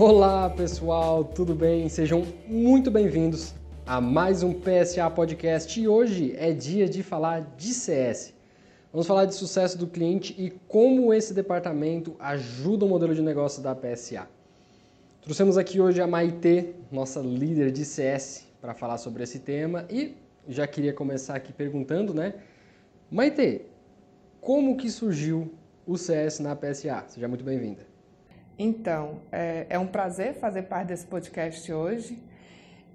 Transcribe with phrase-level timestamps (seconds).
[0.00, 1.88] Olá pessoal, tudo bem?
[1.88, 3.52] Sejam muito bem-vindos
[3.84, 8.32] a mais um PSA Podcast e hoje é dia de falar de CS.
[8.92, 13.60] Vamos falar de sucesso do cliente e como esse departamento ajuda o modelo de negócio
[13.60, 14.28] da PSA.
[15.20, 20.14] Trouxemos aqui hoje a Maite, nossa líder de CS, para falar sobre esse tema e
[20.46, 22.34] já queria começar aqui perguntando, né?
[23.10, 23.62] Maite,
[24.40, 25.52] como que surgiu
[25.84, 27.04] o CS na PSA?
[27.08, 27.97] Seja muito bem-vinda.
[28.58, 32.18] Então, é, é, um prazer fazer parte desse podcast hoje.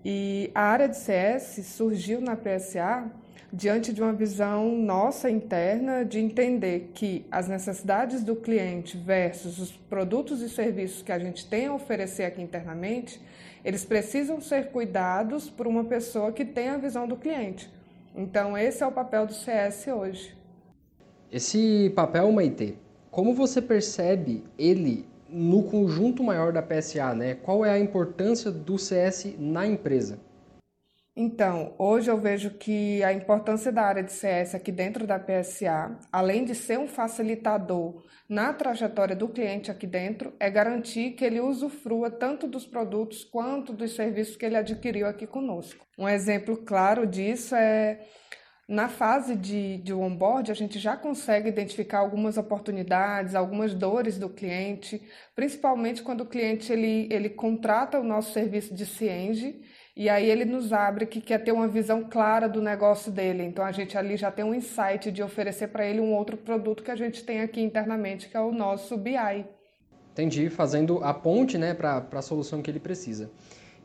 [0.04, 3.10] E a área de CS surgiu na PSA
[3.52, 9.72] diante de uma visão nossa interna de entender que as necessidades do cliente versus os
[9.72, 13.22] produtos e serviços que a gente tem a oferecer aqui internamente,
[13.64, 17.72] eles precisam ser cuidados por uma pessoa que tem a visão do cliente.
[18.14, 20.36] Então, esse é o papel do CS hoje.
[21.32, 22.78] Esse papel, Maite,
[23.10, 27.36] como você percebe ele no conjunto maior da PSA, né?
[27.36, 30.20] Qual é a importância do CS na empresa?
[31.16, 35.96] Então, hoje eu vejo que a importância da área de CS aqui dentro da PSA,
[36.12, 41.40] além de ser um facilitador na trajetória do cliente aqui dentro, é garantir que ele
[41.40, 45.86] usufrua tanto dos produtos quanto dos serviços que ele adquiriu aqui conosco.
[46.00, 48.00] Um exemplo claro disso é
[48.68, 54.30] na fase de, de onboard, a gente já consegue identificar algumas oportunidades, algumas dores do
[54.30, 55.02] cliente,
[55.36, 59.62] principalmente quando o cliente ele, ele contrata o nosso serviço de Cienge
[59.96, 63.44] e aí ele nos abre que quer ter uma visão clara do negócio dele.
[63.44, 66.84] Então a gente ali já tem um insight de oferecer para ele um outro produto
[66.84, 69.46] que a gente tem aqui internamente, que é o nosso BI.
[70.14, 73.30] Entendi, fazendo a ponte né, para a solução que ele precisa.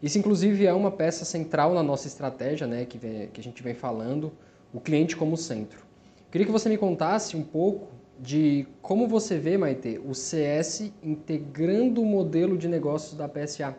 [0.02, 3.62] Isso, inclusive, é uma peça central na nossa estratégia, né, que, vem, que a gente
[3.62, 4.32] vem falando,
[4.72, 5.86] o cliente como centro.
[6.30, 7.88] Queria que você me contasse um pouco
[8.18, 13.76] de como você vê, Maite, o CS integrando o modelo de negócios da PSA.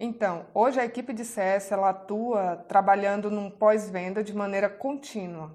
[0.00, 5.52] Então, hoje a equipe de CS ela atua trabalhando num pós-venda de maneira contínua,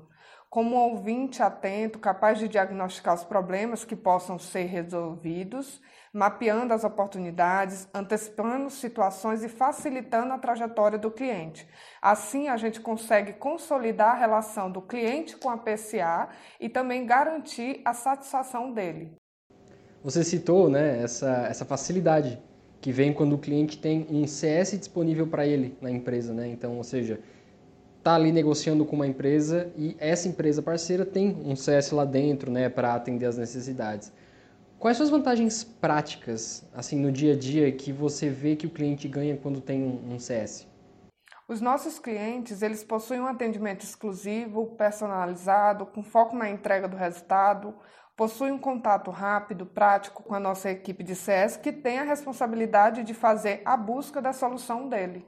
[0.53, 5.81] como ouvinte atento, capaz de diagnosticar os problemas que possam ser resolvidos,
[6.13, 11.67] mapeando as oportunidades, antecipando situações e facilitando a trajetória do cliente.
[11.99, 17.81] Assim, a gente consegue consolidar a relação do cliente com a PCA e também garantir
[17.83, 19.11] a satisfação dele.
[20.03, 22.39] Você citou né, essa, essa facilidade
[22.79, 26.47] que vem quando o cliente tem um CS disponível para ele na empresa, né?
[26.47, 27.19] Então, ou seja,
[28.03, 32.51] tá ali negociando com uma empresa e essa empresa parceira tem um CS lá dentro,
[32.51, 34.11] né, para atender as necessidades.
[34.77, 38.69] Quais são as vantagens práticas, assim, no dia a dia que você vê que o
[38.69, 40.67] cliente ganha quando tem um CS?
[41.47, 47.73] Os nossos clientes, eles possuem um atendimento exclusivo, personalizado, com foco na entrega do resultado,
[48.17, 53.03] possui um contato rápido, prático com a nossa equipe de CS, que tem a responsabilidade
[53.03, 55.25] de fazer a busca da solução dele.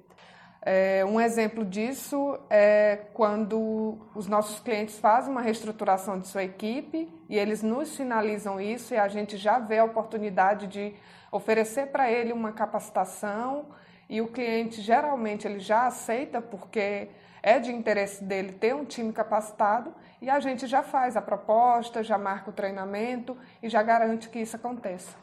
[0.67, 7.07] É, um exemplo disso é quando os nossos clientes fazem uma reestruturação de sua equipe
[7.29, 10.95] e eles nos sinalizam isso e a gente já vê a oportunidade de
[11.31, 13.67] oferecer para ele uma capacitação
[14.09, 17.09] e o cliente geralmente ele já aceita porque
[17.43, 22.01] é de interesse dele ter um time capacitado e a gente já faz a proposta,
[22.01, 25.15] já marca o treinamento e já garante que isso aconteça.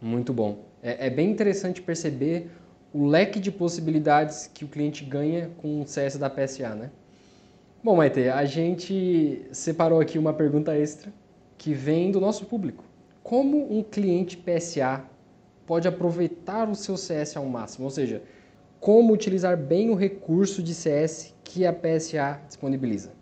[0.00, 0.66] Muito bom.
[0.80, 2.61] É, é bem interessante perceber
[2.92, 6.90] o leque de possibilidades que o cliente ganha com o CS da PSA, né?
[7.82, 11.12] Bom, Maite, a gente separou aqui uma pergunta extra
[11.56, 12.84] que vem do nosso público.
[13.22, 15.04] Como um cliente PSA
[15.66, 17.84] pode aproveitar o seu CS ao máximo?
[17.84, 18.22] Ou seja,
[18.78, 23.12] como utilizar bem o recurso de CS que a PSA disponibiliza?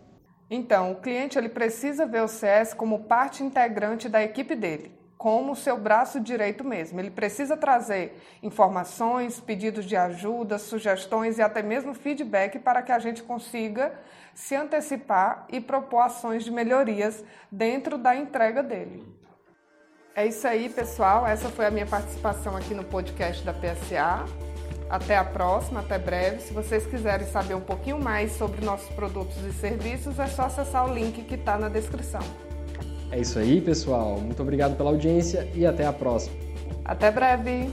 [0.49, 5.55] Então, o cliente ele precisa ver o CS como parte integrante da equipe dele, como
[5.55, 6.99] seu braço direito mesmo.
[6.99, 12.97] Ele precisa trazer informações, pedidos de ajuda, sugestões e até mesmo feedback para que a
[12.97, 13.93] gente consiga
[14.33, 19.05] se antecipar e propor ações de melhorias dentro da entrega dele.
[20.15, 21.27] É isso aí, pessoal.
[21.27, 24.25] Essa foi a minha participação aqui no podcast da PSA.
[24.89, 26.41] Até a próxima, até breve.
[26.41, 30.89] Se vocês quiserem saber um pouquinho mais sobre nossos produtos e serviços, é só acessar
[30.89, 32.50] o link que está na descrição.
[33.11, 34.19] É isso aí, pessoal.
[34.19, 36.35] Muito obrigado pela audiência e até a próxima.
[36.85, 37.69] Até breve!